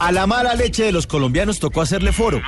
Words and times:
A 0.00 0.12
la 0.12 0.26
mala 0.26 0.54
leche 0.54 0.84
de 0.84 0.92
los 0.92 1.06
colombianos 1.06 1.58
tocó 1.58 1.82
hacerle 1.82 2.14
foro. 2.14 2.40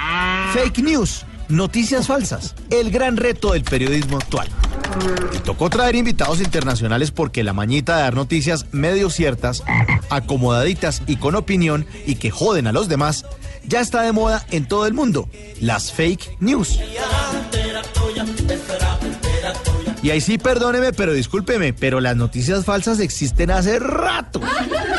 Fake 0.55 0.79
news, 0.79 1.27
noticias 1.51 2.07
falsas, 2.07 2.55
el 2.71 2.91
gran 2.91 3.19
reto 3.19 3.53
del 3.53 3.63
periodismo 3.63 4.17
actual. 4.17 4.49
Y 5.35 5.39
tocó 5.41 5.69
traer 5.69 5.95
invitados 5.95 6.41
internacionales 6.41 7.11
porque 7.11 7.45
la 7.45 7.53
mañita 7.53 7.97
de 7.97 8.05
dar 8.05 8.15
noticias 8.15 8.65
medio 8.73 9.11
ciertas, 9.11 9.65
acomodaditas 10.09 11.03
y 11.07 11.17
con 11.17 11.35
opinión 11.35 11.85
y 12.07 12.15
que 12.15 12.31
joden 12.31 12.69
a 12.69 12.73
los 12.73 12.89
demás, 12.89 13.27
ya 13.67 13.81
está 13.81 14.01
de 14.01 14.13
moda 14.13 14.47
en 14.51 14.67
todo 14.67 14.87
el 14.87 14.95
mundo. 14.95 15.29
Las 15.61 15.93
fake 15.93 16.39
news. 16.41 16.79
Y 20.03 20.11
ahí 20.11 20.23
sí, 20.23 20.39
perdóneme, 20.39 20.95
pero 20.95 21.13
discúlpeme, 21.13 21.75
pero 21.75 22.01
las 22.01 22.17
noticias 22.17 22.65
falsas 22.65 22.99
existen 22.99 23.51
hace 23.51 23.79
rato. 23.79 24.41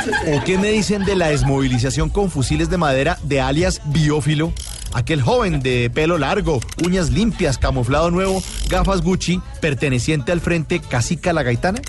¿O 0.05 0.43
qué 0.43 0.57
me 0.57 0.69
dicen 0.69 1.05
de 1.05 1.15
la 1.15 1.27
desmovilización 1.27 2.09
con 2.09 2.29
fusiles 2.29 2.69
de 2.69 2.77
madera 2.77 3.17
de 3.23 3.39
alias 3.39 3.81
Biófilo? 3.85 4.51
Aquel 4.93 5.21
joven 5.21 5.61
de 5.61 5.89
pelo 5.89 6.17
largo, 6.17 6.59
uñas 6.83 7.09
limpias, 7.09 7.57
camuflado 7.57 8.11
nuevo, 8.11 8.43
gafas 8.69 9.01
Gucci, 9.01 9.41
perteneciente 9.61 10.31
al 10.31 10.41
frente 10.41 10.79
Casica 10.81 11.31
la 11.31 11.43
Gaitana. 11.43 11.81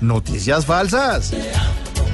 Noticias 0.00 0.66
falsas. 0.66 1.30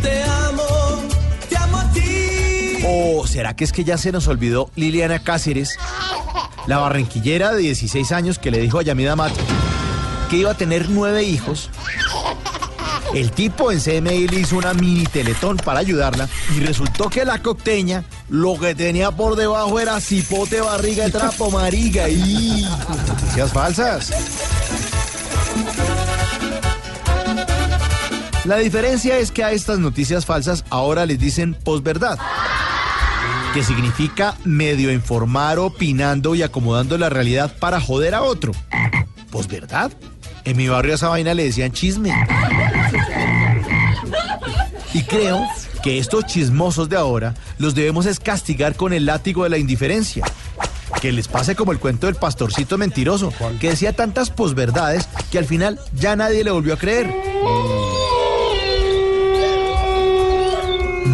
Te 0.02 0.22
amo, 0.22 1.02
te 1.48 1.56
amo 1.56 1.78
a 1.78 1.92
ti. 1.92 2.78
¿O 2.86 3.26
será 3.26 3.56
que 3.56 3.64
es 3.64 3.72
que 3.72 3.84
ya 3.84 3.98
se 3.98 4.12
nos 4.12 4.28
olvidó 4.28 4.70
Liliana 4.76 5.18
Cáceres, 5.18 5.76
la 6.66 6.78
barranquillera 6.78 7.52
de 7.52 7.62
16 7.62 8.12
años 8.12 8.38
que 8.38 8.50
le 8.50 8.58
dijo 8.58 8.78
a 8.78 8.82
Yamida 8.82 9.16
Mat 9.16 9.32
que 10.30 10.36
iba 10.36 10.52
a 10.52 10.54
tener 10.54 10.88
nueve 10.88 11.24
hijos? 11.24 11.70
El 13.14 13.30
tipo 13.32 13.72
en 13.72 13.80
CMI 13.80 14.28
le 14.28 14.40
hizo 14.40 14.56
una 14.56 14.74
mini 14.74 15.04
teletón 15.04 15.56
para 15.56 15.80
ayudarla 15.80 16.28
y 16.54 16.60
resultó 16.60 17.08
que 17.08 17.24
la 17.24 17.42
cocteña 17.42 18.04
lo 18.28 18.58
que 18.58 18.74
tenía 18.74 19.10
por 19.10 19.36
debajo 19.36 19.80
era 19.80 20.00
cipote, 20.00 20.60
barriga 20.60 21.04
de 21.04 21.10
trapo, 21.10 21.50
mariga 21.50 22.08
y 22.08 22.66
noticias 23.08 23.52
falsas. 23.52 24.12
La 28.44 28.56
diferencia 28.56 29.18
es 29.18 29.30
que 29.30 29.44
a 29.44 29.52
estas 29.52 29.78
noticias 29.78 30.24
falsas 30.24 30.64
ahora 30.70 31.04
les 31.04 31.18
dicen 31.18 31.54
posverdad, 31.54 32.18
que 33.52 33.62
significa 33.62 34.36
medio 34.44 34.92
informar, 34.92 35.58
opinando 35.58 36.34
y 36.34 36.42
acomodando 36.42 36.96
la 36.96 37.10
realidad 37.10 37.54
para 37.58 37.80
joder 37.80 38.14
a 38.14 38.22
otro. 38.22 38.52
¿Posverdad? 39.30 39.92
En 40.44 40.56
mi 40.56 40.66
barrio 40.66 40.92
a 40.92 40.94
esa 40.94 41.08
vaina 41.08 41.34
le 41.34 41.44
decían 41.44 41.72
chisme. 41.72 42.14
Y 44.94 45.02
creo 45.02 45.46
que 45.82 45.98
estos 45.98 46.26
chismosos 46.26 46.88
de 46.88 46.96
ahora 46.96 47.34
los 47.58 47.74
debemos 47.74 48.06
es 48.06 48.20
castigar 48.20 48.74
con 48.74 48.92
el 48.92 49.06
látigo 49.06 49.44
de 49.44 49.50
la 49.50 49.58
indiferencia. 49.58 50.24
Que 51.00 51.12
les 51.12 51.28
pase 51.28 51.54
como 51.54 51.72
el 51.72 51.78
cuento 51.78 52.06
del 52.06 52.16
pastorcito 52.16 52.78
mentiroso, 52.78 53.32
que 53.60 53.70
decía 53.70 53.92
tantas 53.92 54.30
posverdades 54.30 55.06
que 55.30 55.38
al 55.38 55.44
final 55.44 55.78
ya 55.94 56.16
nadie 56.16 56.42
le 56.42 56.50
volvió 56.50 56.74
a 56.74 56.78
creer. 56.78 57.14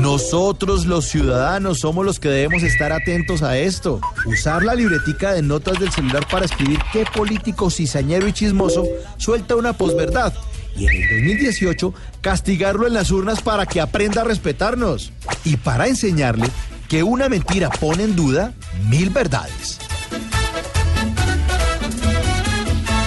Nosotros 0.05 0.85
los 0.85 1.07
ciudadanos 1.07 1.81
somos 1.81 2.05
los 2.05 2.21
que 2.21 2.29
debemos 2.29 2.63
estar 2.63 2.93
atentos 2.93 3.43
a 3.43 3.57
esto. 3.57 4.01
Usar 4.27 4.63
la 4.63 4.75
libretica 4.75 5.33
de 5.33 5.43
notas 5.43 5.81
del 5.81 5.91
celular 5.91 6.27
para 6.31 6.45
escribir 6.45 6.79
qué 6.93 7.05
político 7.07 7.71
cizañero 7.71 8.29
y 8.29 8.33
chismoso 8.33 8.87
suelta 9.17 9.57
una 9.57 9.73
posverdad. 9.73 10.35
Y 10.77 10.87
en 10.87 11.03
el 11.03 11.25
2018 11.25 11.95
castigarlo 12.21 12.87
en 12.87 12.95
las 12.95 13.11
urnas 13.11 13.43
para 13.43 13.67
que 13.67 13.81
aprenda 13.81 14.23
a 14.23 14.25
respetarnos. 14.25 15.13
Y 15.45 15.57
para 15.57 15.87
enseñarle 15.87 16.49
que 16.89 17.03
una 17.03 17.29
mentira 17.29 17.71
pone 17.71 18.05
en 18.05 18.17
duda 18.17 18.53
mil 18.89 19.11
verdades. 19.11 19.79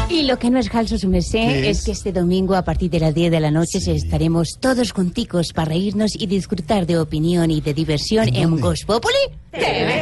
Y 0.09 0.23
lo 0.23 0.39
que 0.39 0.49
no 0.49 0.57
es 0.57 0.69
falso, 0.69 0.97
su 0.97 1.09
merced, 1.09 1.65
es? 1.65 1.83
que 1.83 1.91
este 1.91 2.11
domingo 2.11 2.55
a 2.55 2.63
partir 2.63 2.89
de 2.89 2.99
las 2.99 3.13
10 3.13 3.29
de 3.29 3.39
la 3.39 3.51
noche 3.51 3.77
estaremos 3.93 4.57
todos 4.59 4.91
junticos 4.91 5.53
para 5.53 5.69
reírnos 5.69 6.15
y 6.15 6.25
disfrutar 6.25 6.87
de 6.87 6.97
opinión 6.97 7.51
y 7.51 7.61
de 7.61 7.75
diversión 7.75 8.27
en 8.33 8.59
Voz 8.59 8.83
Populi 8.83 9.13
TV. 9.51 9.96